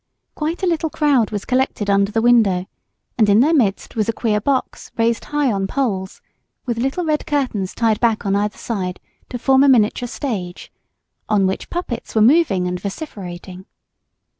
[0.33, 2.65] Quite a little crowd was collected under the window,
[3.19, 6.23] and in their midst was a queer box raised high on poles,
[6.65, 10.71] with little red curtains tied back on either side to form a miniature stage,
[11.29, 13.67] on which puppets were moving and vociferating.